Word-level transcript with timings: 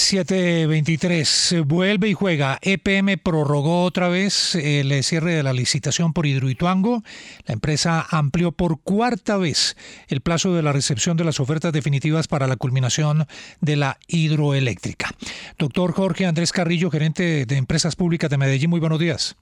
723 0.00 1.56
vuelve 1.66 2.08
y 2.08 2.14
juega. 2.14 2.58
EPM 2.62 3.18
prorrogó 3.18 3.84
otra 3.84 4.08
vez 4.08 4.54
el 4.54 4.90
cierre 5.04 5.34
de 5.34 5.42
la 5.42 5.52
licitación 5.52 6.14
por 6.14 6.26
Hidroituango. 6.26 7.02
La 7.46 7.52
empresa 7.52 8.06
amplió 8.10 8.50
por 8.50 8.80
cuarta 8.80 9.36
vez 9.36 9.76
el 10.08 10.22
plazo 10.22 10.54
de 10.54 10.62
la 10.62 10.72
recepción 10.72 11.16
de 11.16 11.24
las 11.24 11.38
ofertas 11.38 11.72
definitivas 11.72 12.28
para 12.28 12.46
la 12.46 12.56
culminación 12.56 13.26
de 13.60 13.76
la 13.76 13.98
hidroeléctrica. 14.08 15.10
Doctor 15.58 15.92
Jorge 15.92 16.24
Andrés 16.24 16.52
Carrillo, 16.52 16.90
gerente 16.90 17.44
de 17.44 17.56
Empresas 17.56 17.94
Públicas 17.94 18.30
de 18.30 18.38
Medellín, 18.38 18.70
muy 18.70 18.80
buenos 18.80 18.98
días. 18.98 19.36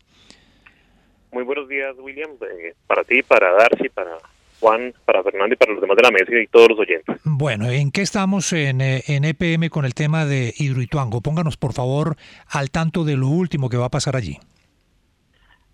Muy 1.31 1.45
buenos 1.45 1.69
días, 1.69 1.95
William. 1.98 2.33
Eh, 2.33 2.75
para 2.87 3.05
ti, 3.05 3.22
para 3.22 3.53
Darcy, 3.53 3.89
para 3.91 4.19
Juan, 4.61 4.92
para 5.05 5.23
Fernando 5.23 5.55
y 5.55 5.56
para 5.56 5.73
los 5.73 5.81
demás 5.81 5.97
de 5.97 6.03
la 6.03 6.11
mesa 6.11 6.39
y 6.39 6.47
todos 6.48 6.69
los 6.70 6.78
oyentes. 6.78 7.17
Bueno, 7.25 7.70
¿en 7.70 7.91
qué 7.91 8.03
estamos 8.03 8.53
en, 8.53 8.81
eh, 8.81 9.03
en 9.06 9.25
EPM 9.25 9.69
con 9.70 9.84
el 9.84 9.95
tema 9.95 10.27
de 10.27 10.53
Hidroituango? 10.56 11.20
Pónganos, 11.20 11.56
por 11.56 11.73
favor, 11.73 12.17
al 12.50 12.70
tanto 12.70 13.05
de 13.05 13.17
lo 13.17 13.28
último 13.28 13.69
que 13.69 13.77
va 13.77 13.87
a 13.87 13.91
pasar 13.91 14.17
allí. 14.17 14.39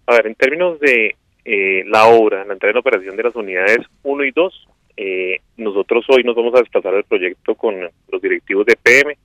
A 0.06 0.12
ver, 0.14 0.26
en 0.26 0.34
términos 0.34 0.78
de 0.80 1.16
eh, 1.44 1.84
la 1.86 2.06
obra, 2.06 2.44
la 2.44 2.52
entrega 2.52 2.72
en 2.72 2.78
operación 2.78 3.16
de 3.16 3.22
las 3.22 3.34
unidades 3.34 3.78
1 4.02 4.24
y 4.24 4.30
2, 4.30 4.68
eh, 4.96 5.40
nosotros 5.56 6.04
hoy 6.08 6.22
nos 6.22 6.36
vamos 6.36 6.54
a 6.54 6.60
desplazar 6.60 6.94
al 6.94 7.04
proyecto 7.04 7.54
con 7.54 7.80
los 7.80 8.22
directivos 8.22 8.66
de 8.66 8.74
EPM, 8.74 9.16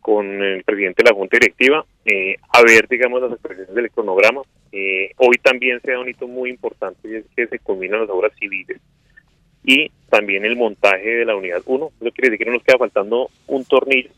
con 0.00 0.42
el 0.42 0.64
presidente 0.64 1.02
de 1.02 1.10
la 1.10 1.16
Junta 1.16 1.36
Directiva, 1.38 1.84
eh, 2.04 2.36
a 2.52 2.62
ver, 2.62 2.88
digamos, 2.88 3.20
las 3.20 3.32
expresiones 3.32 3.74
del 3.74 3.90
cronograma. 3.90 4.42
Eh, 4.72 5.12
hoy 5.16 5.36
también 5.42 5.80
se 5.80 5.92
da 5.92 6.00
un 6.00 6.08
hito 6.08 6.26
muy 6.26 6.50
importante 6.50 7.08
y 7.08 7.14
es 7.16 7.24
que 7.34 7.46
se 7.46 7.58
culminan 7.58 8.00
las 8.00 8.10
obras 8.10 8.32
civiles 8.38 8.80
y 9.64 9.90
también 10.08 10.44
el 10.44 10.56
montaje 10.56 11.08
de 11.08 11.24
la 11.24 11.36
unidad 11.36 11.62
1. 11.64 11.92
Eso 12.00 12.10
quiere 12.12 12.30
decir 12.30 12.38
que 12.38 12.44
no 12.46 12.56
nos 12.56 12.62
queda 12.62 12.78
faltando 12.78 13.30
un 13.46 13.64
tornillo 13.64 14.10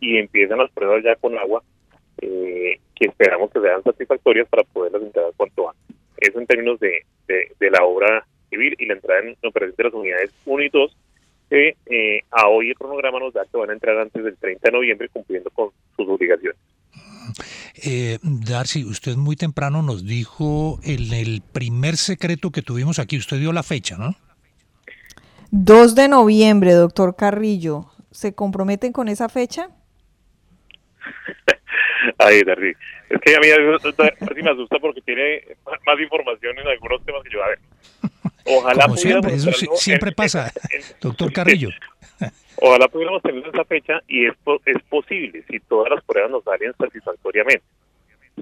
y 0.00 0.18
empiezan 0.18 0.58
las 0.58 0.70
pruebas 0.70 1.02
ya 1.02 1.16
con 1.16 1.36
agua 1.38 1.62
eh, 2.20 2.78
que 2.94 3.06
esperamos 3.06 3.50
que 3.50 3.60
sean 3.60 3.82
satisfactorias 3.82 4.48
para 4.48 4.64
poderlas 4.64 5.02
entregar 5.02 5.32
cuanto 5.36 5.70
antes. 5.70 5.96
Eso 6.16 6.40
en 6.40 6.46
términos 6.46 6.80
de, 6.80 7.04
de, 7.26 7.52
de 7.58 7.70
la 7.70 7.84
obra 7.84 8.26
civil 8.50 8.74
y 8.78 8.86
la 8.86 8.94
entrada 8.94 9.20
en 9.20 9.36
operación 9.42 9.76
de 9.76 9.84
las 9.84 9.94
unidades 9.94 10.30
1 10.44 10.62
y 10.62 10.68
2 10.68 10.96
que 11.48 11.76
eh, 11.86 12.22
a 12.30 12.48
hoy 12.48 12.70
el 12.70 12.74
cronograma 12.74 13.18
nos 13.20 13.32
da 13.32 13.46
que 13.50 13.56
van 13.56 13.70
a 13.70 13.72
entrar 13.72 13.98
antes 13.98 14.22
del 14.22 14.36
30 14.36 14.68
de 14.68 14.72
noviembre 14.72 15.08
cumpliendo 15.08 15.50
con 15.50 15.70
sus 15.96 16.08
obligaciones. 16.08 16.57
Eh, 17.84 18.18
Darcy, 18.22 18.84
usted 18.84 19.16
muy 19.16 19.36
temprano 19.36 19.82
nos 19.82 20.04
dijo 20.04 20.78
en 20.82 21.12
el 21.12 21.42
primer 21.52 21.96
secreto 21.96 22.50
que 22.50 22.62
tuvimos 22.62 22.98
aquí, 22.98 23.16
usted 23.16 23.38
dio 23.38 23.52
la 23.52 23.62
fecha, 23.62 23.96
¿no? 23.96 24.16
2 25.50 25.94
de 25.94 26.08
noviembre, 26.08 26.72
doctor 26.72 27.16
Carrillo. 27.16 27.86
¿Se 28.10 28.34
comprometen 28.34 28.92
con 28.92 29.08
esa 29.08 29.28
fecha? 29.28 29.70
Ay, 32.18 32.42
Darcy, 32.42 32.72
es 33.10 33.20
que 33.20 33.36
a 33.36 33.40
mí 33.40 33.48
Darcy 33.48 34.42
me 34.42 34.50
asusta 34.50 34.78
porque 34.80 35.00
tiene 35.02 35.42
más 35.86 36.00
información 36.00 36.58
en 36.58 36.66
algunos 36.68 37.04
temas 37.04 37.22
que 37.22 37.30
yo. 37.30 37.42
A 37.42 37.48
ver, 37.48 37.58
ojalá 38.48 38.82
Como 38.84 38.96
siempre, 38.96 39.34
eso 39.34 39.52
siempre 39.52 40.12
pasa, 40.12 40.52
doctor 41.00 41.32
Carrillo. 41.38 41.70
Ojalá 42.60 42.88
pudiéramos 42.88 43.22
tener 43.22 43.46
esa 43.46 43.64
fecha 43.64 44.00
y 44.08 44.26
es, 44.26 44.34
po- 44.42 44.60
es 44.66 44.82
posible 44.88 45.44
si 45.48 45.60
todas 45.60 45.90
las 45.90 46.02
pruebas 46.04 46.30
nos 46.32 46.42
salen 46.44 46.72
satisfactoriamente. 46.76 47.62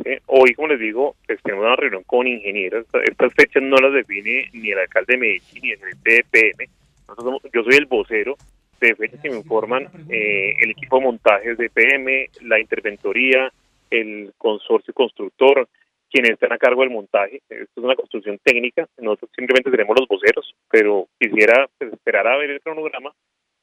¿sí? 0.03 0.11
Hoy, 0.27 0.55
como 0.55 0.69
les 0.69 0.81
digo, 0.81 1.17
pues, 1.27 1.39
tenemos 1.43 1.67
una 1.67 1.77
reunión 1.77 2.03
con 2.05 2.27
ingenieros. 2.27 2.87
Esta- 2.87 3.03
Estas 3.05 3.35
fechas 3.35 3.63
no 3.63 3.77
las 3.77 3.93
define 3.93 4.49
ni 4.55 4.71
el 4.71 4.79
alcalde 4.79 5.15
de 5.15 5.19
Medellín 5.19 5.63
ni 5.63 5.71
el 5.73 5.79
gerente 5.79 6.25
de 6.33 6.69
somos- 7.17 7.43
yo 7.53 7.63
soy 7.63 7.75
el 7.77 7.87
vocero 7.87 8.37
de 8.81 8.95
fechas 8.95 9.21
que 9.21 9.31
me 9.31 9.37
informan 9.37 9.89
eh, 10.09 10.55
el 10.61 10.71
equipo 10.71 10.99
de 10.99 11.05
montajes 11.05 11.57
de 11.59 11.67
EPM, 11.67 12.31
la 12.43 12.59
interventoría, 12.61 13.53
el 13.91 14.33
consorcio 14.39 14.93
constructor, 14.95 15.69
quienes 16.11 16.33
están 16.33 16.53
a 16.53 16.59
cargo 16.59 16.83
del 16.83 16.91
montaje. 16.91 17.43
Esto 17.49 17.81
es 17.81 17.85
una 17.85 17.97
construcción 17.97 18.39
técnica. 18.43 18.89
Nosotros 18.99 19.31
simplemente 19.35 19.71
tenemos 19.71 19.97
los 19.99 20.09
voceros, 20.09 20.55
pero 20.71 21.09
quisiera 21.19 21.69
pues, 21.79 21.93
esperar 21.93 22.27
a 22.27 22.37
ver 22.37 22.51
el 22.51 22.61
cronograma 22.61 23.13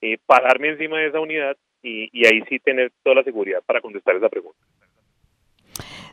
eh, 0.02 0.18
pararme 0.26 0.70
encima 0.70 1.00
de 1.00 1.08
esa 1.08 1.20
unidad 1.20 1.56
y, 1.82 2.26
ahí 2.26 2.42
sí 2.50 2.60
tener 2.60 2.92
toda 3.04 3.18
la 3.18 3.24
seguridad 3.24 3.62
para 3.66 3.82
contestar 3.82 4.16
esa 4.16 4.30
pregunta. 4.30 4.60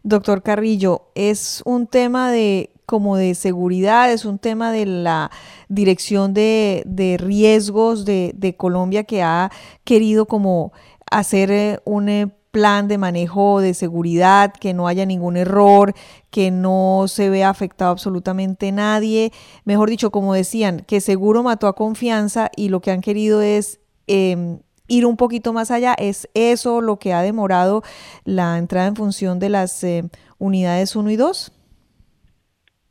Doctor 0.03 0.43
Carrillo, 0.43 1.09
es 1.15 1.63
un 1.67 1.87
tema 1.87 2.31
de 2.31 2.71
como 2.87 3.17
de 3.17 3.35
seguridad, 3.35 4.13
es 4.13 4.25
un 4.25 4.39
tema 4.39 4.73
de 4.73 4.87
la 4.87 5.31
dirección 5.69 6.35
de, 6.35 6.83
de 6.87 7.19
riesgos 7.19 8.05
de, 8.05 8.33
de 8.35 8.57
Colombia 8.57 9.05
que 9.05 9.23
ha 9.23 9.51
querido 9.85 10.27
como 10.27 10.73
hacer 11.11 11.51
eh, 11.51 11.79
un 11.85 12.09
eh, 12.09 12.27
plan 12.51 12.89
de 12.89 12.99
manejo 12.99 13.61
de 13.61 13.75
seguridad, 13.75 14.53
que 14.53 14.75
no 14.75 14.89
haya 14.89 15.07
ningún 15.07 15.37
error, 15.37 15.93
que 16.31 16.51
no 16.51 17.05
se 17.07 17.31
vea 17.31 17.49
afectado 17.49 17.91
absolutamente 17.91 18.73
nadie. 18.73 19.31
Mejor 19.65 19.91
dicho, 19.91 20.11
como 20.11 20.35
decían, 20.35 20.85
que 20.87 21.01
seguro 21.01 21.43
mató 21.43 21.67
a 21.67 21.75
confianza 21.75 22.51
y 22.57 22.69
lo 22.69 22.81
que 22.81 22.91
han 22.91 23.01
querido 23.01 23.43
es 23.43 23.81
em, 24.07 24.61
ir 24.89 25.07
un 25.07 25.17
poquito 25.17 25.53
más 25.53 25.71
allá. 25.71 25.95
¿Es 25.99 26.29
eso 26.35 26.81
lo 26.81 26.99
que 26.99 27.13
ha 27.13 27.23
demorado 27.23 27.83
la 28.25 28.59
entrada 28.59 28.89
en 28.89 28.97
función 28.97 29.39
de 29.39 29.49
las 29.49 29.83
eh, 29.85 30.03
unidades 30.39 30.97
1 30.97 31.11
y 31.11 31.17
2? 31.17 31.53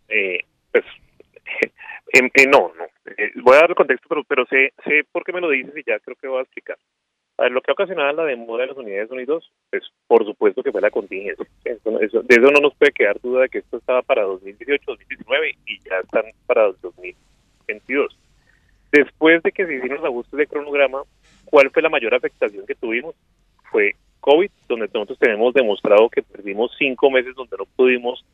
Eh, 0.09 0.39
pues, 0.71 0.85
em, 2.13 2.29
eh, 2.33 2.47
no, 2.47 2.71
no. 2.77 2.85
Eh, 3.17 3.31
voy 3.43 3.55
a 3.55 3.61
dar 3.61 3.69
el 3.69 3.75
contexto, 3.75 4.07
pero, 4.07 4.23
pero 4.23 4.45
sé, 4.45 4.73
sé 4.85 5.03
por 5.11 5.23
qué 5.23 5.33
me 5.33 5.41
lo 5.41 5.49
dices 5.49 5.73
y 5.75 5.83
ya 5.85 5.99
creo 5.99 6.15
que 6.15 6.27
voy 6.27 6.39
a 6.39 6.43
explicar. 6.43 6.77
A 7.39 7.43
ver, 7.43 7.53
lo 7.53 7.61
que 7.61 7.71
ha 7.71 7.73
ocasionado 7.73 8.11
la 8.11 8.25
demora 8.25 8.63
de 8.63 8.67
las 8.67 8.77
unidades 8.77 9.09
1 9.09 9.21
y 9.21 9.25
2, 9.25 9.51
pues 9.69 9.83
por 10.07 10.25
supuesto 10.25 10.61
que 10.61 10.73
fue 10.73 10.81
la 10.81 10.91
contingencia. 10.91 11.45
De 11.63 12.35
eso 12.35 12.51
no 12.51 12.59
nos 12.59 12.75
puede 12.75 12.91
quedar 12.91 13.17
duda 13.21 13.43
de 13.43 13.49
que 13.49 13.59
esto 13.59 13.77
estaba 13.77 14.01
para 14.01 14.23
2018, 14.23 14.83
2019 14.85 15.51
y 15.65 15.79
ya 15.79 15.99
están 16.03 16.25
para 16.45 16.73
2022. 16.81 18.17
Después 18.91 19.41
de 19.41 19.53
que 19.53 19.65
se 19.65 19.73
hicieron 19.73 19.99
los 19.99 20.05
ajustes 20.07 20.37
de 20.37 20.47
cronograma, 20.47 21.03
¿cuál 21.45 21.69
fue 21.69 21.81
la 21.81 21.87
mayor 21.87 22.13
afectación 22.13 22.65
que 22.65 22.75
tuvimos? 22.75 23.15
Fue 23.71 23.95
COVID, 24.19 24.51
donde 24.67 24.89
nosotros 24.93 25.19
tenemos 25.19 25.53
demostrado 25.53 26.09
que 26.09 26.23
perdimos 26.23 26.75
cinco 26.77 27.09
meses 27.09 27.35
donde 27.35 27.55
no 27.57 27.63
pudimos 27.73 28.25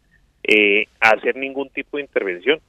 eh, 0.42 0.88
hacer 1.00 1.36
ningún 1.36 1.70
tipo 1.70 1.98
de 1.98 2.04
intervención. 2.04 2.60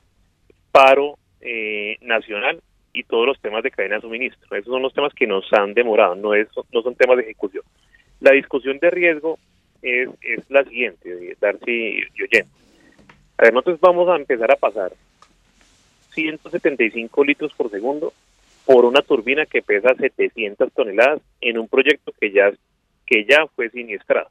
Paro 0.70 1.16
eh, 1.40 1.96
nacional 2.02 2.60
y 2.96 3.04
todos 3.04 3.26
los 3.26 3.40
temas 3.40 3.62
de 3.62 3.70
cadena 3.70 3.96
de 3.96 4.00
suministro. 4.00 4.56
Esos 4.56 4.72
son 4.72 4.81
los 4.81 4.94
temas 4.94 5.12
que 5.12 5.26
nos 5.26 5.44
han 5.52 5.75
demorado, 5.75 6.14
no, 6.14 6.34
es, 6.34 6.48
no 6.72 6.81
son 6.81 6.94
temas 6.94 7.19
de 7.19 7.25
ejecución. 7.25 7.62
La 8.20 8.32
discusión 8.32 8.78
de 8.78 8.90
riesgo 8.90 9.38
es, 9.82 10.08
es 10.22 10.50
la 10.50 10.64
siguiente, 10.64 11.37
Darcy 11.38 12.00
y 12.14 12.22
oyente. 12.22 12.50
A 13.37 13.50
nosotros 13.50 13.78
vamos 13.81 14.08
a 14.08 14.16
empezar 14.16 14.50
a 14.50 14.56
pasar 14.56 14.93
175 16.12 17.22
litros 17.22 17.52
por 17.52 17.70
segundo 17.70 18.14
por 18.64 18.87
una 18.87 19.02
turbina 19.02 19.44
que 19.44 19.60
pesa 19.60 19.94
700 19.94 20.72
toneladas 20.72 21.20
en 21.43 21.58
un 21.58 21.69
proyecto 21.69 22.12
que 22.19 22.32
ya, 22.32 22.50
que 23.04 23.26
ya 23.26 23.46
fue 23.54 23.69
siniestrado. 23.69 24.31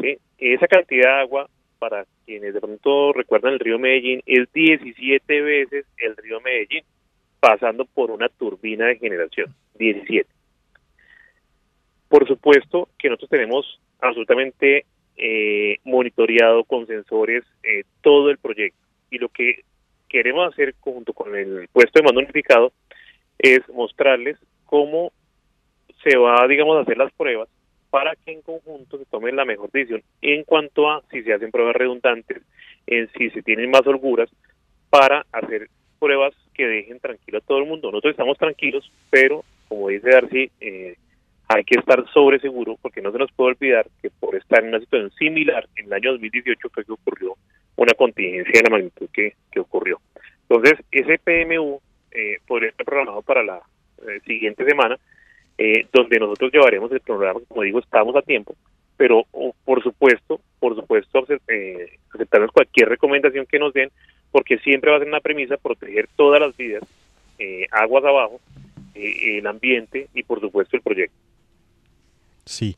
¿sí? 0.00 0.16
Esa 0.38 0.66
cantidad 0.66 1.16
de 1.16 1.20
agua, 1.20 1.48
para 1.78 2.06
quienes 2.24 2.54
de 2.54 2.60
pronto 2.60 3.12
recuerdan 3.12 3.52
el 3.52 3.60
río 3.60 3.78
Medellín, 3.78 4.22
es 4.24 4.50
17 4.54 5.42
veces 5.42 5.84
el 5.98 6.16
río 6.16 6.40
Medellín, 6.40 6.82
pasando 7.42 7.86
por 7.86 8.12
una 8.12 8.28
turbina 8.28 8.86
de 8.86 8.98
generación, 8.98 9.52
17. 9.74 10.30
¿Por 12.08 12.28
supuesto 12.28 12.88
que 12.96 13.08
nosotros 13.08 13.30
tenemos 13.30 13.80
absolutamente 14.00 14.86
eh, 15.16 15.78
monitoreado 15.82 16.62
con 16.62 16.86
sensores 16.86 17.42
eh, 17.64 17.82
todo 18.00 18.30
el 18.30 18.38
proyecto 18.38 18.78
y 19.10 19.18
lo 19.18 19.28
que 19.28 19.64
queremos 20.08 20.52
hacer 20.52 20.76
junto 20.78 21.12
con 21.12 21.34
el 21.34 21.66
puesto 21.72 21.98
de 21.98 22.04
mando 22.04 22.20
unificado 22.20 22.72
es 23.40 23.68
mostrarles 23.70 24.38
cómo 24.64 25.10
se 26.04 26.16
va, 26.16 26.46
digamos, 26.46 26.76
a 26.76 26.82
hacer 26.82 26.96
las 26.96 27.12
pruebas 27.12 27.48
para 27.90 28.14
que 28.14 28.30
en 28.30 28.42
conjunto 28.42 28.98
se 28.98 29.04
tome 29.06 29.32
la 29.32 29.44
mejor 29.44 29.68
decisión 29.72 30.04
en 30.20 30.44
cuanto 30.44 30.88
a 30.88 31.02
si 31.10 31.24
se 31.24 31.32
hacen 31.32 31.50
pruebas 31.50 31.74
redundantes, 31.74 32.40
en 32.86 33.10
si 33.18 33.30
se 33.30 33.42
tienen 33.42 33.68
más 33.68 33.84
holguras, 33.84 34.30
para 34.90 35.26
hacer 35.32 35.68
tranquilo 37.02 37.38
a 37.38 37.42
todo 37.42 37.58
el 37.58 37.66
mundo. 37.66 37.90
Nosotros 37.90 38.12
estamos 38.12 38.38
tranquilos, 38.38 38.90
pero 39.10 39.44
como 39.68 39.88
dice 39.88 40.08
Darcy, 40.08 40.50
eh, 40.60 40.96
hay 41.48 41.64
que 41.64 41.78
estar 41.78 42.02
sobre 42.12 42.38
seguro 42.38 42.78
porque 42.80 43.02
no 43.02 43.12
se 43.12 43.18
nos 43.18 43.30
puede 43.32 43.50
olvidar 43.50 43.86
que 44.00 44.08
por 44.08 44.34
estar 44.34 44.62
en 44.62 44.70
una 44.70 44.80
situación 44.80 45.10
similar 45.18 45.68
en 45.76 45.86
el 45.86 45.92
año 45.92 46.12
2018 46.12 46.68
fue 46.70 46.84
que 46.84 46.92
ocurrió 46.92 47.36
una 47.76 47.92
contingencia 47.94 48.60
de 48.60 48.62
la 48.62 48.70
magnitud 48.70 49.08
que, 49.12 49.34
que 49.50 49.60
ocurrió. 49.60 50.00
Entonces, 50.48 50.78
ese 50.90 51.18
PMU 51.18 51.80
eh, 52.10 52.38
podría 52.46 52.70
estar 52.70 52.86
programado 52.86 53.22
para 53.22 53.42
la 53.42 53.60
eh, 54.06 54.20
siguiente 54.26 54.64
semana, 54.64 54.98
eh, 55.58 55.86
donde 55.92 56.18
nosotros 56.18 56.52
llevaremos 56.52 56.90
el 56.92 57.00
programa, 57.00 57.40
como 57.48 57.62
digo, 57.62 57.78
estamos 57.78 58.16
a 58.16 58.22
tiempo, 58.22 58.54
pero 58.96 59.24
oh, 59.32 59.54
por 59.64 59.82
supuesto, 59.82 60.40
por 60.58 60.74
supuesto, 60.74 61.26
eh, 61.48 61.98
aceptamos 62.14 62.50
cualquier 62.52 62.88
recomendación 62.88 63.46
que 63.46 63.58
nos 63.58 63.72
den, 63.72 63.90
porque 64.32 64.58
siempre 64.58 64.90
va 64.90 64.96
a 64.96 65.00
ser 65.00 65.08
una 65.08 65.20
premisa 65.20 65.56
proteger 65.56 66.08
todas 66.16 66.40
las 66.40 66.56
vidas, 66.56 66.82
eh, 67.38 67.66
aguas 67.70 68.04
abajo, 68.04 68.40
el 68.94 69.46
ambiente 69.46 70.08
y 70.14 70.22
por 70.22 70.40
supuesto 70.40 70.76
el 70.76 70.82
proyecto. 70.82 71.16
Sí. 72.44 72.76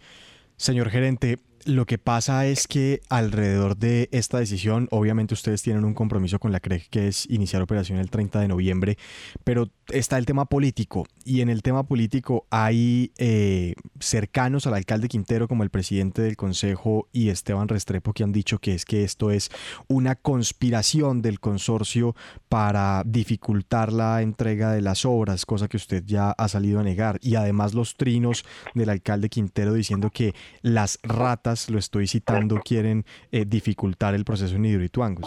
Señor 0.56 0.90
gerente, 0.90 1.38
lo 1.66 1.86
que 1.86 1.98
pasa 1.98 2.46
es 2.46 2.66
que 2.66 3.00
alrededor 3.08 3.76
de 3.76 4.08
esta 4.12 4.38
decisión, 4.38 4.88
obviamente 4.90 5.34
ustedes 5.34 5.62
tienen 5.62 5.84
un 5.84 5.94
compromiso 5.94 6.38
con 6.38 6.52
la 6.52 6.60
CREG 6.60 6.88
que 6.90 7.08
es 7.08 7.28
iniciar 7.30 7.62
operación 7.62 7.98
el 7.98 8.10
30 8.10 8.40
de 8.40 8.48
noviembre, 8.48 8.98
pero 9.44 9.70
está 9.88 10.18
el 10.18 10.26
tema 10.26 10.46
político 10.46 11.06
y 11.24 11.40
en 11.40 11.48
el 11.48 11.62
tema 11.62 11.84
político 11.84 12.46
hay 12.50 13.12
eh, 13.18 13.74
cercanos 14.00 14.66
al 14.66 14.74
alcalde 14.74 15.08
Quintero 15.08 15.48
como 15.48 15.62
el 15.62 15.70
presidente 15.70 16.22
del 16.22 16.36
Consejo 16.36 17.08
y 17.12 17.28
Esteban 17.28 17.68
Restrepo 17.68 18.12
que 18.12 18.24
han 18.24 18.32
dicho 18.32 18.58
que 18.58 18.74
es 18.74 18.84
que 18.84 19.04
esto 19.04 19.30
es 19.30 19.50
una 19.88 20.16
conspiración 20.16 21.22
del 21.22 21.40
consorcio 21.40 22.14
para 22.48 23.02
dificultar 23.04 23.92
la 23.92 24.22
entrega 24.22 24.72
de 24.72 24.82
las 24.82 25.04
obras, 25.04 25.46
cosa 25.46 25.68
que 25.68 25.76
usted 25.76 26.04
ya 26.06 26.30
ha 26.30 26.48
salido 26.48 26.80
a 26.80 26.82
negar. 26.82 27.18
Y 27.20 27.34
además 27.36 27.74
los 27.74 27.96
trinos 27.96 28.44
del 28.74 28.90
alcalde 28.90 29.28
Quintero 29.28 29.72
diciendo 29.72 30.10
que 30.10 30.34
las 30.62 30.98
ratas 31.02 31.53
lo 31.70 31.78
estoy 31.78 32.06
citando, 32.06 32.60
quieren 32.64 33.04
eh, 33.32 33.44
dificultar 33.46 34.14
el 34.14 34.24
proceso 34.24 34.56
en 34.56 34.64
Hidroituango. 34.64 35.22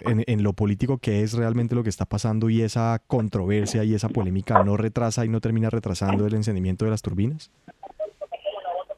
En, 0.00 0.24
en, 0.26 0.42
lo 0.42 0.52
político, 0.52 0.98
¿qué 0.98 1.22
es 1.22 1.34
realmente 1.34 1.74
lo 1.74 1.82
que 1.82 1.88
está 1.88 2.04
pasando 2.04 2.50
y 2.50 2.62
esa 2.62 3.00
controversia 3.06 3.84
y 3.84 3.94
esa 3.94 4.08
polémica 4.08 4.62
no 4.62 4.76
retrasa 4.76 5.24
y 5.24 5.28
no 5.28 5.40
termina 5.40 5.70
retrasando 5.70 6.26
el 6.26 6.34
encendimiento 6.34 6.84
de 6.84 6.90
las 6.90 7.02
turbinas? 7.02 7.50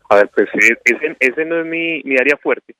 A 0.08 0.16
ver, 0.16 0.30
pues 0.34 0.48
ese, 0.54 1.16
ese 1.18 1.44
no 1.44 1.60
es 1.60 1.66
mi, 1.66 2.02
mi 2.04 2.16
área 2.16 2.36
fuerte. 2.36 2.74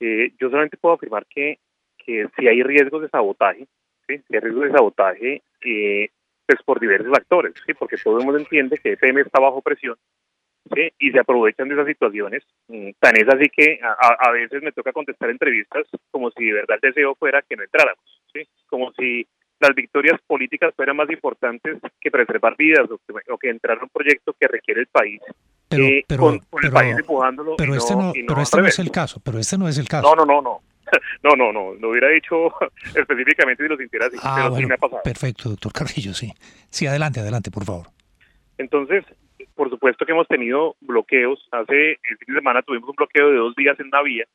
Eh, 0.00 0.32
yo 0.40 0.48
solamente 0.48 0.78
puedo 0.78 0.94
afirmar 0.94 1.26
que, 1.26 1.58
que 1.98 2.26
si 2.38 2.48
hay 2.48 2.62
riesgos 2.62 3.02
de 3.02 3.10
sabotaje, 3.10 3.66
si 4.06 4.14
hay 4.14 4.40
riesgos 4.40 4.64
de 4.64 4.72
sabotaje, 4.72 5.42
eh, 5.62 6.08
pues 6.46 6.62
por 6.64 6.80
diversos 6.80 7.10
factores, 7.10 7.52
¿sí? 7.66 7.74
porque 7.74 7.96
todo 7.98 8.18
el 8.18 8.24
mundo 8.24 8.40
entiende 8.40 8.78
que 8.78 8.94
FM 8.94 9.20
está 9.20 9.40
bajo 9.40 9.60
presión 9.60 9.96
y 10.98 11.10
se 11.10 11.18
aprovechan 11.18 11.68
de 11.68 11.74
esas 11.74 11.86
situaciones. 11.86 12.42
Mm, 12.68 12.90
tan 12.98 13.16
es 13.16 13.28
así 13.28 13.48
que 13.48 13.80
a, 13.82 14.30
veces 14.30 14.62
me 14.62 14.72
toca 14.72 14.92
contestar 14.92 15.30
entrevistas 15.30 15.86
como 16.10 16.30
si 16.30 16.46
de 16.46 16.52
verdad 16.52 16.78
el 16.80 16.90
deseo 16.90 17.14
fuera 17.14 17.42
que 17.42 17.56
no 17.56 17.62
entráramos, 17.62 18.04
¿sí? 18.32 18.46
como 18.68 18.92
si 18.92 19.26
las 19.58 19.74
victorias 19.74 20.18
políticas 20.26 20.72
fueran 20.74 20.96
más 20.96 21.10
importantes 21.10 21.78
que 22.00 22.10
preservar 22.10 22.56
vidas 22.56 22.88
o 22.90 23.38
que, 23.38 23.50
entrar 23.50 23.78
a 23.78 23.82
un 23.82 23.90
proyecto 23.90 24.34
que 24.38 24.48
requiere 24.48 24.80
el 24.80 24.86
país. 24.86 25.20
Pero, 25.68 25.84
eh, 25.84 26.04
con, 26.16 26.40
el 26.62 26.72
país 26.72 26.96
empujándolo. 26.98 27.56
Pero 27.56 27.74
este, 27.74 27.94
no, 27.94 28.12
pero 28.26 28.40
este 28.40 28.60
no 28.60 28.66
es 28.66 28.78
el 28.78 28.90
caso, 28.90 29.20
pero 29.22 29.38
este 29.38 29.58
no 29.58 29.68
es 29.68 29.76
el 29.78 29.86
caso. 29.86 30.08
No, 30.08 30.24
no, 30.24 30.24
no, 30.24 30.42
no. 30.42 30.60
No, 31.22 31.36
no, 31.36 31.52
no, 31.52 31.74
lo 31.74 31.90
hubiera 31.90 32.08
dicho 32.08 32.34
específicamente 32.96 33.62
si 33.62 33.68
lo 33.68 33.76
sintiera 33.76 34.06
así, 34.06 34.16
ah, 34.22 34.42
pero 34.42 34.56
sí 34.56 34.66
me 34.66 34.74
ha 34.74 34.78
pasado. 34.78 35.02
Perfecto, 35.04 35.50
doctor 35.50 35.72
Carrillo, 35.72 36.14
sí. 36.14 36.32
Sí, 36.70 36.86
adelante, 36.86 37.20
adelante, 37.20 37.50
por 37.50 37.64
favor. 37.64 37.88
Entonces, 38.58 39.04
por 39.54 39.70
supuesto 39.70 40.04
que 40.04 40.12
hemos 40.12 40.28
tenido 40.28 40.76
bloqueos. 40.80 41.46
Hace 41.50 41.92
el 41.92 42.18
fin 42.18 42.34
de 42.34 42.40
semana 42.40 42.62
tuvimos 42.62 42.88
un 42.88 42.96
bloqueo 42.96 43.30
de 43.30 43.36
dos 43.36 43.54
días 43.54 43.78
en 43.80 43.86
una 43.86 44.02
vía, 44.02 44.26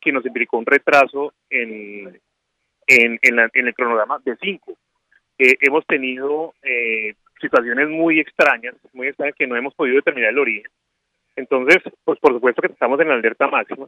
que 0.00 0.12
nos 0.12 0.24
implicó 0.26 0.58
un 0.58 0.66
retraso 0.66 1.32
en, 1.48 2.20
en, 2.86 3.18
en, 3.22 3.66
el 3.66 3.74
cronograma 3.74 4.20
de 4.24 4.36
cinco. 4.36 4.76
Eh, 5.38 5.56
hemos 5.60 5.86
tenido 5.86 6.54
eh, 6.62 7.14
situaciones 7.40 7.88
muy 7.88 8.20
extrañas, 8.20 8.74
muy 8.92 9.08
extrañas 9.08 9.34
que 9.36 9.46
no 9.46 9.56
hemos 9.56 9.74
podido 9.74 9.96
determinar 9.96 10.30
el 10.30 10.38
origen. 10.38 10.70
Entonces, 11.36 11.78
pues 12.04 12.18
por 12.18 12.34
supuesto 12.34 12.60
que 12.62 12.72
estamos 12.72 13.00
en 13.00 13.08
la 13.08 13.14
alerta 13.14 13.48
máxima, 13.48 13.86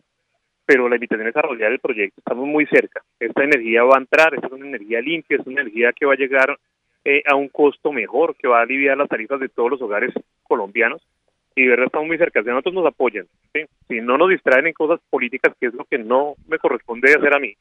pero 0.64 0.88
la 0.88 0.96
invitación 0.96 1.28
es 1.28 1.36
a 1.36 1.66
el 1.66 1.80
proyecto. 1.80 2.20
Estamos 2.20 2.46
muy 2.46 2.66
cerca. 2.66 3.02
Esta 3.18 3.44
energía 3.44 3.82
va 3.84 3.96
a 3.96 4.00
entrar, 4.00 4.34
esta 4.34 4.46
es 4.46 4.52
una 4.52 4.66
energía 4.66 5.00
limpia, 5.00 5.36
es 5.38 5.46
una 5.46 5.60
energía 5.60 5.92
que 5.92 6.06
va 6.06 6.14
a 6.14 6.16
llegar 6.16 6.56
eh, 7.04 7.22
a 7.26 7.34
un 7.34 7.48
costo 7.48 7.92
mejor, 7.92 8.36
que 8.36 8.48
va 8.48 8.60
a 8.60 8.62
aliviar 8.62 8.96
las 8.96 9.08
tarifas 9.08 9.40
de 9.40 9.48
todos 9.48 9.70
los 9.70 9.82
hogares 9.82 10.12
colombianos. 10.42 11.02
Y 11.54 11.62
de 11.62 11.68
verdad 11.68 11.86
estamos 11.86 12.06
muy 12.06 12.16
cerca, 12.16 12.42
si 12.42 12.48
nosotros 12.48 12.74
nos 12.74 12.86
apoyan, 12.86 13.26
si 13.88 14.00
no 14.00 14.16
nos 14.16 14.30
distraen 14.30 14.66
en 14.66 14.72
cosas 14.72 15.00
políticas, 15.10 15.54
que 15.60 15.66
es 15.66 15.74
lo 15.74 15.84
que 15.84 15.98
no 15.98 16.34
me 16.46 16.58
corresponde 16.58 17.14
hacer 17.14 17.34
a 17.34 17.38
mí, 17.38 17.54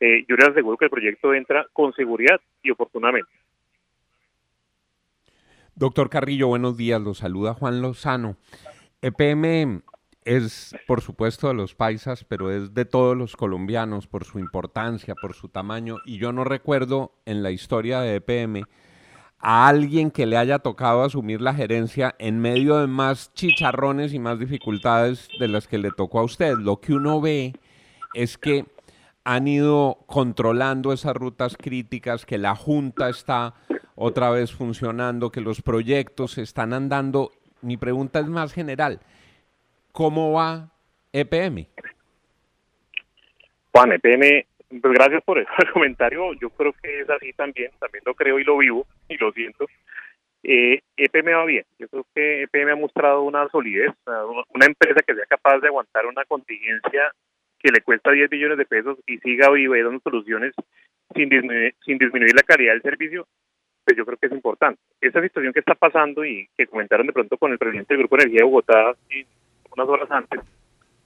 eh, 0.00 0.24
yo 0.28 0.36
les 0.36 0.48
aseguro 0.48 0.76
que 0.76 0.86
el 0.86 0.90
proyecto 0.90 1.34
entra 1.34 1.66
con 1.72 1.92
seguridad 1.92 2.40
y 2.62 2.70
oportunamente. 2.70 3.30
Doctor 5.74 6.08
Carrillo, 6.08 6.48
buenos 6.48 6.76
días. 6.76 7.00
Lo 7.00 7.14
saluda 7.14 7.54
Juan 7.54 7.82
Lozano. 7.82 8.36
EPM 9.02 9.82
es, 10.28 10.76
por 10.86 11.00
supuesto, 11.00 11.48
de 11.48 11.54
los 11.54 11.74
paisas, 11.74 12.22
pero 12.24 12.50
es 12.50 12.74
de 12.74 12.84
todos 12.84 13.16
los 13.16 13.34
colombianos 13.34 14.06
por 14.06 14.24
su 14.24 14.38
importancia, 14.38 15.14
por 15.14 15.32
su 15.32 15.48
tamaño. 15.48 15.96
Y 16.04 16.18
yo 16.18 16.32
no 16.32 16.44
recuerdo 16.44 17.12
en 17.24 17.42
la 17.42 17.50
historia 17.50 18.00
de 18.00 18.16
EPM 18.16 18.64
a 19.38 19.68
alguien 19.68 20.10
que 20.10 20.26
le 20.26 20.36
haya 20.36 20.58
tocado 20.58 21.02
asumir 21.02 21.40
la 21.40 21.54
gerencia 21.54 22.14
en 22.18 22.40
medio 22.40 22.76
de 22.76 22.86
más 22.86 23.32
chicharrones 23.32 24.12
y 24.12 24.18
más 24.18 24.38
dificultades 24.38 25.28
de 25.40 25.48
las 25.48 25.66
que 25.66 25.78
le 25.78 25.92
tocó 25.92 26.20
a 26.20 26.24
usted. 26.24 26.58
Lo 26.58 26.78
que 26.78 26.92
uno 26.92 27.22
ve 27.22 27.54
es 28.12 28.36
que 28.36 28.66
han 29.24 29.48
ido 29.48 30.04
controlando 30.06 30.92
esas 30.92 31.16
rutas 31.16 31.56
críticas, 31.56 32.26
que 32.26 32.36
la 32.36 32.54
Junta 32.54 33.08
está 33.08 33.54
otra 33.94 34.28
vez 34.28 34.52
funcionando, 34.52 35.30
que 35.30 35.40
los 35.40 35.62
proyectos 35.62 36.36
están 36.36 36.74
andando. 36.74 37.32
Mi 37.62 37.78
pregunta 37.78 38.18
es 38.20 38.26
más 38.26 38.52
general. 38.52 39.00
¿Cómo 39.98 40.32
va 40.32 40.70
EPM? 41.12 41.66
Juan, 43.72 43.92
EPM, 43.94 44.46
pues 44.80 44.94
gracias 44.94 45.24
por 45.24 45.38
el 45.38 45.46
comentario. 45.72 46.34
Yo 46.34 46.50
creo 46.50 46.72
que 46.80 47.00
es 47.00 47.10
así 47.10 47.32
también, 47.32 47.72
también 47.80 48.04
lo 48.06 48.14
creo 48.14 48.38
y 48.38 48.44
lo 48.44 48.58
vivo 48.58 48.86
y 49.08 49.16
lo 49.16 49.32
siento. 49.32 49.66
Eh, 50.44 50.82
EPM 50.96 51.32
va 51.34 51.44
bien. 51.46 51.64
Yo 51.80 51.88
creo 51.88 52.06
que 52.14 52.42
EPM 52.42 52.70
ha 52.70 52.76
mostrado 52.76 53.22
una 53.24 53.48
solidez, 53.48 53.90
una 54.06 54.66
empresa 54.66 55.00
que 55.04 55.16
sea 55.16 55.26
capaz 55.26 55.58
de 55.58 55.66
aguantar 55.66 56.06
una 56.06 56.24
contingencia 56.26 57.10
que 57.58 57.72
le 57.72 57.80
cuesta 57.80 58.12
10 58.12 58.30
millones 58.30 58.58
de 58.58 58.66
pesos 58.66 58.98
y 59.04 59.18
siga 59.18 59.50
viva 59.50 59.76
y 59.76 59.82
dando 59.82 59.98
soluciones 59.98 60.54
sin 61.12 61.28
disminuir, 61.28 61.74
sin 61.84 61.98
disminuir 61.98 62.36
la 62.36 62.44
calidad 62.44 62.74
del 62.74 62.82
servicio, 62.82 63.26
pues 63.84 63.96
yo 63.96 64.06
creo 64.06 64.16
que 64.16 64.26
es 64.26 64.32
importante. 64.32 64.80
Esta 65.00 65.20
situación 65.22 65.52
que 65.52 65.58
está 65.58 65.74
pasando 65.74 66.24
y 66.24 66.48
que 66.56 66.68
comentaron 66.68 67.08
de 67.08 67.12
pronto 67.12 67.36
con 67.36 67.50
el 67.50 67.58
presidente 67.58 67.94
del 67.94 68.04
Grupo 68.04 68.14
Energía 68.14 68.42
de 68.42 68.44
Bogotá 68.44 68.94
unas 69.76 69.88
horas 69.88 70.10
antes, 70.10 70.40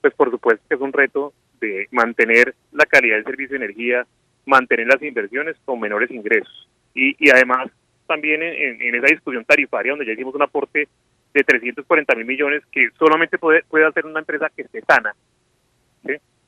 pues 0.01 0.15
por 0.15 0.31
supuesto 0.31 0.65
que 0.69 0.75
es 0.75 0.81
un 0.81 0.93
reto 0.93 1.33
de 1.61 1.89
mantener 1.91 2.55
la 2.73 2.87
calidad 2.87 3.17
del 3.17 3.25
servicio 3.25 3.59
de 3.59 3.65
energía, 3.65 4.07
mantener 4.47 4.87
las 4.89 5.03
inversiones 5.03 5.57
con 5.65 5.81
menores 5.81 6.11
ingresos. 6.11 6.69
Y, 6.95 7.17
y 7.25 7.31
además, 7.31 7.71
también 8.07 8.43
en, 8.43 8.95
esa 8.95 9.07
discusión 9.07 9.45
tarifaria, 9.45 9.93
donde 9.93 10.07
ya 10.07 10.13
hicimos 10.13 10.35
un 10.35 10.43
aporte 10.43 10.89
de 11.33 11.45
340 11.45 12.15
mil 12.17 12.27
millones 12.27 12.63
que 12.71 12.91
solamente 12.99 13.39
puede, 13.39 13.63
puede 13.65 13.87
hacer 13.87 14.05
una 14.05 14.21
empresa 14.21 14.51
que 14.55 14.63
esté 14.63 14.83
sana, 14.83 15.15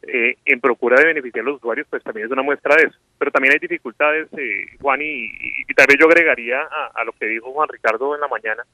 eh, 0.06 0.36
en 0.44 0.60
procura 0.60 1.00
de 1.00 1.06
beneficiar 1.06 1.42
a 1.42 1.48
los 1.48 1.56
usuarios, 1.56 1.86
pues 1.88 2.02
también 2.02 2.26
es 2.26 2.32
una 2.32 2.42
muestra 2.42 2.76
de 2.76 2.88
eso. 2.88 2.98
Pero 3.18 3.30
también 3.30 3.54
hay 3.54 3.58
dificultades, 3.58 4.28
eh, 4.36 4.76
Juan, 4.80 5.00
y, 5.00 5.64
tal 5.74 5.86
vez 5.88 5.96
yo 5.98 6.06
agregaría 6.06 6.60
a, 6.60 7.04
lo 7.04 7.12
que 7.12 7.26
dijo 7.26 7.52
Juan 7.52 7.68
Ricardo 7.68 8.14
en 8.14 8.20
la 8.20 8.28
mañana, 8.28 8.64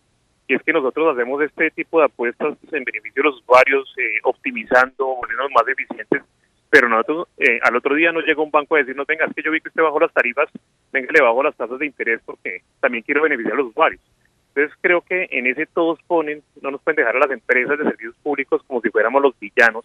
y 0.50 0.54
es 0.54 0.62
que 0.64 0.73
nosotros 0.73 1.14
hacemos 1.14 1.40
este 1.42 1.71
tipo 1.71 2.00
de 2.00 2.07
apuestas 2.07 2.59
en 2.73 2.83
beneficio 2.83 3.23
de 3.23 3.28
los 3.28 3.40
usuarios, 3.40 3.95
eh, 3.97 4.19
optimizando, 4.25 5.14
volviéndonos 5.14 5.52
más 5.52 5.69
eficientes, 5.69 6.25
pero 6.69 6.88
nosotros 6.88 7.28
eh, 7.38 7.61
al 7.62 7.76
otro 7.76 7.95
día 7.95 8.11
nos 8.11 8.25
llega 8.25 8.42
un 8.42 8.50
banco 8.50 8.75
a 8.75 8.78
decirnos, 8.78 9.07
venga, 9.07 9.26
es 9.26 9.33
que 9.33 9.45
yo 9.45 9.52
vi 9.52 9.61
que 9.61 9.69
usted 9.69 9.85
bajó 9.85 10.00
las 10.00 10.12
tarifas, 10.12 10.49
venga, 10.92 11.12
le 11.12 11.23
bajo 11.23 11.40
las 11.45 11.54
tasas 11.54 11.78
de 11.78 11.87
interés 11.87 12.21
porque 12.25 12.62
también 12.80 13.04
quiero 13.04 13.23
beneficiar 13.23 13.54
a 13.54 13.59
los 13.59 13.69
usuarios. 13.69 14.00
Entonces 14.49 14.76
creo 14.80 15.02
que 15.02 15.28
en 15.30 15.47
ese 15.47 15.66
todos 15.66 16.00
ponen, 16.09 16.42
no 16.61 16.73
nos 16.73 16.83
pueden 16.83 16.97
dejar 16.97 17.14
a 17.14 17.21
las 17.21 17.30
empresas 17.30 17.78
de 17.78 17.85
servicios 17.85 18.16
públicos 18.21 18.61
como 18.66 18.80
si 18.80 18.90
fuéramos 18.90 19.23
los 19.23 19.38
villanos, 19.38 19.85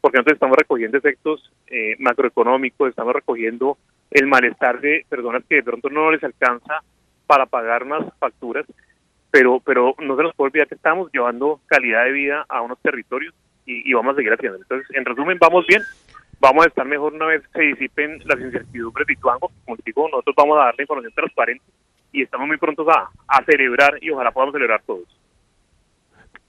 porque 0.00 0.18
nosotros 0.18 0.34
estamos 0.34 0.56
recogiendo 0.56 0.98
efectos 0.98 1.52
eh, 1.68 1.94
macroeconómicos, 2.00 2.88
estamos 2.88 3.14
recogiendo 3.14 3.78
el 4.10 4.26
malestar 4.26 4.80
de 4.80 5.06
personas 5.08 5.44
que 5.48 5.54
de 5.54 5.62
pronto 5.62 5.88
no 5.88 6.10
les 6.10 6.24
alcanza 6.24 6.82
para 7.28 7.46
pagar 7.46 7.84
más 7.84 8.04
facturas, 8.18 8.66
pero 9.30 9.60
pero 9.60 9.94
no 9.98 10.16
se 10.16 10.22
nos 10.22 10.34
puede 10.34 10.48
olvidar 10.48 10.68
que 10.68 10.74
estamos 10.74 11.10
llevando 11.12 11.60
calidad 11.66 12.04
de 12.04 12.12
vida 12.12 12.46
a 12.48 12.60
unos 12.62 12.78
territorios 12.80 13.34
y, 13.66 13.88
y 13.88 13.92
vamos 13.94 14.14
a 14.14 14.16
seguir 14.16 14.32
haciendo. 14.32 14.58
Entonces, 14.58 14.88
en 14.96 15.04
resumen, 15.04 15.38
vamos 15.38 15.66
bien, 15.66 15.82
vamos 16.40 16.64
a 16.64 16.68
estar 16.68 16.86
mejor 16.86 17.12
una 17.12 17.26
vez 17.26 17.42
se 17.52 17.62
disipen 17.62 18.20
las 18.24 18.40
incertidumbres 18.40 19.06
de 19.06 19.12
Ituango. 19.12 19.50
Como 19.64 19.76
digo, 19.84 20.08
nosotros 20.08 20.34
vamos 20.36 20.58
a 20.58 20.66
darle 20.66 20.82
información 20.82 21.12
transparente 21.14 21.64
y 22.12 22.22
estamos 22.22 22.48
muy 22.48 22.56
prontos 22.56 22.86
a, 22.88 23.10
a 23.28 23.44
celebrar 23.44 23.98
y 24.00 24.10
ojalá 24.10 24.32
podamos 24.32 24.54
celebrar 24.54 24.82
todos. 24.86 25.06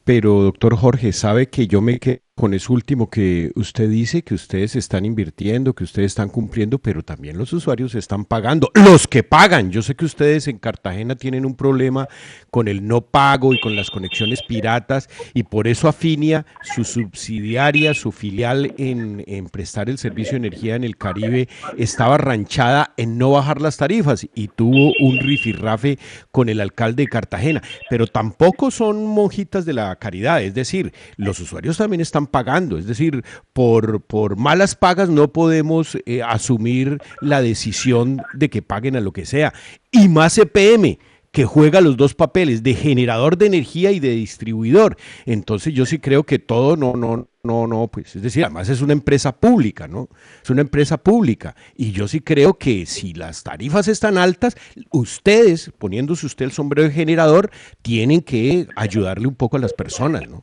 Pero, 0.04 0.42
doctor 0.42 0.76
Jorge, 0.76 1.14
sabe 1.14 1.48
que 1.48 1.68
yo 1.68 1.82
me 1.82 2.00
quedo 2.00 2.20
con 2.42 2.56
eso 2.56 2.74
último 2.74 3.08
que 3.08 3.52
usted 3.54 3.88
dice, 3.88 4.24
que 4.24 4.34
ustedes 4.34 4.76
están 4.76 5.06
invirtiendo, 5.06 5.76
que 5.76 5.84
ustedes 5.84 6.08
están 6.08 6.28
cumpliendo, 6.30 6.80
pero 6.80 7.04
también 7.04 7.38
los 7.38 7.54
usuarios 7.54 7.94
están 7.94 8.26
pagando. 8.26 8.72
Los 8.74 9.08
que 9.08 9.22
pagan. 9.22 9.70
Yo 9.70 9.84
sé 9.84 9.94
que 9.94 10.06
ustedes 10.06 10.48
en 10.48 10.58
Cartagena 10.58 11.16
tienen 11.16 11.46
un 11.46 11.54
problema 11.54 12.08
con 12.50 12.68
el 12.68 12.88
no 12.88 13.02
pago 13.02 13.54
y 13.54 13.60
con 13.60 13.76
las 13.76 13.92
conexiones 13.92 14.42
piratas, 14.42 15.08
y 15.36 15.44
por 15.44 15.68
eso 15.68 15.88
Afinia, 15.88 16.48
su 16.64 16.84
subsidiaria, 16.84 17.94
su 17.94 18.12
filial 18.12 18.74
en, 18.80 19.24
en 19.28 19.48
prestar 19.48 19.88
el 19.88 20.00
servicio 20.00 20.32
de 20.32 20.48
energía 20.48 20.76
en 20.76 20.84
el 20.84 20.98
Caribe, 20.98 21.48
estaba 21.78 22.18
ranchada 22.18 22.96
en 22.98 23.20
no 23.20 23.30
bajar 23.30 23.62
las 23.62 23.78
tarifas 23.78 24.28
y 24.34 24.48
tuvo 24.48 24.94
un 25.00 25.20
rifirrafe 25.20 26.00
con 26.32 26.50
el 26.50 26.60
alcalde 26.60 27.04
de 27.04 27.10
Cartagena. 27.10 27.62
Pero 27.88 28.08
tampoco 28.08 28.72
son 28.72 29.06
monjitas 29.06 29.64
de 29.64 29.74
la 29.74 29.96
caridad, 29.98 30.42
es 30.42 30.56
decir, 30.56 30.92
los 31.18 31.40
usuarios 31.40 31.78
también 31.78 32.02
están 32.02 32.31
pagando. 32.32 32.78
Es 32.78 32.88
decir, 32.88 33.24
por, 33.54 34.02
por 34.02 34.38
malas 34.38 34.76
pagas 34.76 35.10
no 35.10 35.32
podemos 35.32 35.98
eh, 36.06 36.24
asumir 36.24 37.00
la 37.20 37.42
decisión 37.42 38.22
de 38.34 38.50
que 38.50 38.62
paguen 38.62 38.96
a 38.96 39.02
lo 39.02 39.12
que 39.12 39.26
sea. 39.26 39.54
Y 39.92 40.08
más 40.08 40.38
EPM 40.38 40.98
que 41.32 41.46
juega 41.46 41.82
los 41.82 41.98
dos 41.98 42.14
papeles 42.14 42.62
de 42.62 42.74
generador 42.76 43.38
de 43.38 43.48
energía 43.48 43.92
y 43.92 44.00
de 44.00 44.12
distribuidor. 44.12 44.98
Entonces 45.26 45.74
yo 45.74 45.86
sí 45.86 46.00
creo 46.00 46.24
que 46.24 46.40
todo 46.40 46.76
no, 46.76 46.94
no, 46.94 47.30
no, 47.44 47.68
no, 47.68 47.88
pues 47.88 48.16
es 48.16 48.22
decir, 48.22 48.44
además 48.44 48.70
es 48.70 48.82
una 48.82 48.94
empresa 48.94 49.38
pública, 49.38 49.88
¿no? 49.88 50.10
Es 50.44 50.50
una 50.50 50.62
empresa 50.62 50.98
pública. 50.98 51.56
Y 51.76 51.92
yo 51.92 52.08
sí 52.08 52.20
creo 52.20 52.56
que 52.56 52.86
si 52.86 53.14
las 53.14 53.44
tarifas 53.44 53.88
están 53.88 54.18
altas, 54.18 54.56
ustedes, 54.92 55.72
poniéndose 55.78 56.26
usted 56.26 56.46
el 56.46 56.52
sombrero 56.52 56.88
de 56.88 56.94
generador, 56.94 57.50
tienen 57.82 58.22
que 58.22 58.68
ayudarle 58.76 59.28
un 59.28 59.36
poco 59.36 59.58
a 59.58 59.62
las 59.62 59.74
personas, 59.74 60.28
¿no? 60.30 60.42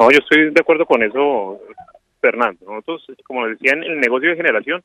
No, 0.00 0.10
yo 0.10 0.18
estoy 0.20 0.48
de 0.48 0.60
acuerdo 0.62 0.86
con 0.86 1.02
eso, 1.02 1.60
Fernando. 2.22 2.64
Nosotros, 2.64 3.04
como 3.22 3.46
decía, 3.46 3.72
en 3.74 3.84
el 3.84 4.00
negocio 4.00 4.30
de 4.30 4.36
generación 4.36 4.82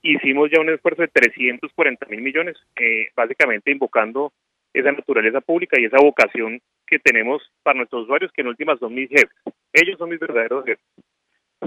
hicimos 0.00 0.48
ya 0.48 0.60
un 0.60 0.70
esfuerzo 0.70 1.02
de 1.02 1.08
340 1.08 2.06
mil 2.06 2.22
millones, 2.22 2.56
eh, 2.76 3.08
básicamente 3.16 3.72
invocando 3.72 4.32
esa 4.72 4.92
naturaleza 4.92 5.40
pública 5.40 5.80
y 5.80 5.86
esa 5.86 5.96
vocación 5.96 6.60
que 6.86 7.00
tenemos 7.00 7.42
para 7.64 7.78
nuestros 7.78 8.04
usuarios, 8.04 8.30
que 8.30 8.42
en 8.42 8.48
últimas 8.48 8.78
son 8.78 8.94
mis 8.94 9.08
jefes. 9.08 9.36
Ellos 9.72 9.98
son 9.98 10.10
mis 10.10 10.20
verdaderos 10.20 10.64
jefes. 10.64 10.84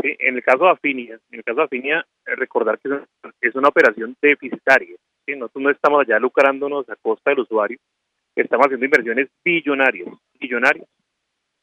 En 0.01 0.37
el 0.37 0.43
caso 0.43 0.63
de 0.63 0.69
Afinia, 0.69 1.19
en 1.31 1.39
el 1.39 1.43
caso 1.43 1.57
de 1.57 1.65
Afinia, 1.65 2.05
eh, 2.25 2.35
recordar 2.35 2.79
que 2.79 2.89
es 3.41 3.55
una 3.55 3.67
operación 3.67 4.15
deficitaria. 4.21 4.95
Nosotros 5.27 5.61
no 5.61 5.69
estamos 5.71 6.01
allá 6.01 6.19
lucrándonos 6.19 6.89
a 6.89 6.95
costa 6.95 7.31
del 7.31 7.41
usuario, 7.41 7.79
estamos 8.33 8.67
haciendo 8.67 8.85
inversiones 8.85 9.27
billonarias, 9.43 10.07
billonarias, 10.39 10.87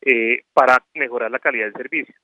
eh, 0.07 0.43
para 0.53 0.85
mejorar 0.93 1.31
la 1.31 1.39
calidad 1.39 1.65
del 1.65 1.73
servicio. 1.73 2.15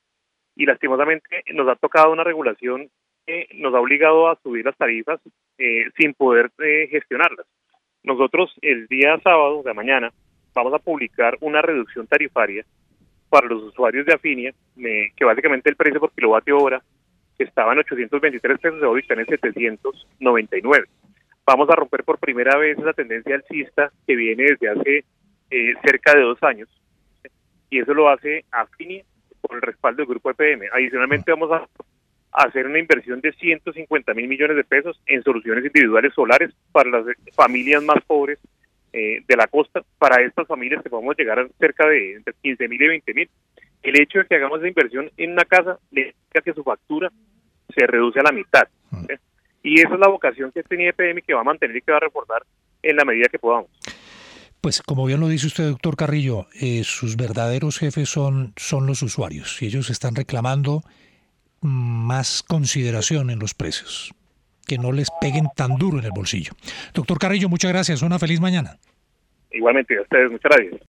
Y 0.55 0.67
lastimosamente 0.67 1.43
nos 1.51 1.67
ha 1.67 1.75
tocado 1.75 2.11
una 2.11 2.23
regulación 2.23 2.91
que 3.25 3.47
nos 3.55 3.73
ha 3.73 3.79
obligado 3.79 4.29
a 4.29 4.39
subir 4.43 4.63
las 4.65 4.77
tarifas 4.77 5.19
eh, 5.57 5.85
sin 5.97 6.13
poder 6.13 6.51
eh, 6.59 6.87
gestionarlas. 6.91 7.47
Nosotros 8.03 8.53
el 8.61 8.85
día 8.85 9.19
sábado 9.23 9.63
de 9.63 9.73
mañana 9.73 10.11
vamos 10.53 10.75
a 10.75 10.79
publicar 10.79 11.37
una 11.41 11.63
reducción 11.63 12.05
tarifaria 12.05 12.63
para 13.29 13.47
los 13.47 13.63
usuarios 13.63 14.05
de 14.05 14.13
Afinia, 14.13 14.53
que 14.75 15.25
básicamente 15.25 15.69
el 15.69 15.75
precio 15.75 15.99
por 15.99 16.11
kilovatio 16.11 16.59
hora 16.59 16.83
estaba 17.39 17.73
en 17.73 17.79
823 17.79 18.59
pesos 18.59 18.83
a 18.83 18.89
ubicar 18.89 19.17
en 19.17 19.25
799. 19.25 20.85
Vamos 21.47 21.67
a 21.69 21.75
romper 21.75 22.03
por 22.03 22.19
primera 22.19 22.57
vez 22.57 22.77
esa 22.77 22.93
tendencia 22.93 23.33
alcista 23.33 23.91
que 24.05 24.15
viene 24.15 24.43
desde 24.43 24.69
hace 24.69 25.05
cerca 25.83 26.13
de 26.15 26.21
dos 26.21 26.43
años 26.43 26.69
y 27.71 27.79
eso 27.79 27.93
lo 27.95 28.09
hace 28.09 28.45
Afinia 28.51 29.03
por 29.41 29.55
el 29.55 29.61
respaldo 29.63 30.03
del 30.03 30.09
grupo 30.09 30.29
EPM. 30.29 30.65
Adicionalmente 30.71 31.31
vamos 31.31 31.51
a 31.51 31.67
hacer 32.33 32.67
una 32.67 32.79
inversión 32.79 33.21
de 33.21 33.31
150 33.31 34.13
mil 34.13 34.27
millones 34.27 34.57
de 34.57 34.63
pesos 34.63 35.01
en 35.07 35.23
soluciones 35.23 35.65
individuales 35.65 36.13
solares 36.13 36.53
para 36.71 36.89
las 36.91 37.05
familias 37.33 37.81
más 37.81 37.97
pobres 38.05 38.37
eh, 38.93 39.23
de 39.25 39.35
la 39.37 39.47
costa, 39.47 39.81
para 39.97 40.21
estas 40.21 40.47
familias 40.47 40.83
que 40.83 40.89
podemos 40.89 41.15
llegar 41.17 41.39
a 41.39 41.47
cerca 41.59 41.87
de 41.87 42.15
entre 42.15 42.33
15 42.41 42.67
mil 42.67 42.81
y 42.81 42.87
20 42.87 43.13
mil. 43.13 43.29
El 43.81 43.99
hecho 43.99 44.19
de 44.19 44.25
que 44.25 44.35
hagamos 44.35 44.59
esa 44.59 44.67
inversión 44.67 45.09
en 45.17 45.31
una 45.31 45.45
casa 45.45 45.79
le 45.91 46.01
indica 46.01 46.41
que 46.43 46.53
su 46.53 46.63
factura 46.63 47.09
se 47.73 47.87
reduce 47.87 48.19
a 48.19 48.23
la 48.23 48.31
mitad. 48.31 48.67
Y 49.63 49.79
esa 49.79 49.93
es 49.93 49.99
la 49.99 50.09
vocación 50.09 50.51
que 50.51 50.63
tiene 50.63 50.89
EPM 50.89 51.21
que 51.21 51.33
va 51.33 51.41
a 51.41 51.45
mantener 51.45 51.75
y 51.77 51.81
que 51.81 51.91
va 51.91 51.97
a 51.97 52.01
reforzar 52.01 52.43
en 52.83 52.95
la 52.97 53.05
medida 53.05 53.29
que 53.29 53.39
podamos. 53.39 53.69
Pues 54.61 54.83
como 54.83 55.05
bien 55.05 55.19
lo 55.19 55.27
dice 55.27 55.47
usted, 55.47 55.69
doctor 55.69 55.97
Carrillo, 55.97 56.47
eh, 56.53 56.83
sus 56.83 57.17
verdaderos 57.17 57.79
jefes 57.79 58.09
son, 58.09 58.53
son 58.57 58.85
los 58.85 59.01
usuarios 59.01 59.59
y 59.61 59.65
ellos 59.65 59.89
están 59.89 60.15
reclamando 60.15 60.83
más 61.61 62.43
consideración 62.43 63.31
en 63.31 63.39
los 63.39 63.55
precios, 63.55 64.13
que 64.67 64.77
no 64.77 64.91
les 64.91 65.09
peguen 65.19 65.47
tan 65.55 65.77
duro 65.77 65.97
en 65.97 66.05
el 66.05 66.11
bolsillo. 66.11 66.53
Doctor 66.93 67.17
Carrillo, 67.17 67.49
muchas 67.49 67.71
gracias, 67.71 68.03
una 68.03 68.19
feliz 68.19 68.39
mañana. 68.39 68.77
Igualmente, 69.51 69.97
a 69.97 70.01
ustedes, 70.01 70.31
muchas 70.31 70.51
gracias. 70.55 70.81